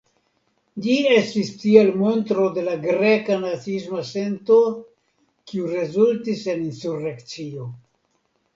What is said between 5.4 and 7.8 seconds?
kiu rezultis en insurekcio.